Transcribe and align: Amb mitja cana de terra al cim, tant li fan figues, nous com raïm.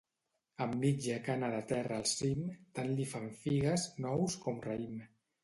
Amb 0.63 0.77
mitja 0.85 1.17
cana 1.27 1.49
de 1.55 1.59
terra 1.71 1.99
al 2.01 2.07
cim, 2.13 2.41
tant 2.81 2.91
li 3.01 3.07
fan 3.13 3.29
figues, 3.45 3.87
nous 4.09 4.41
com 4.49 4.61
raïm. 4.67 4.99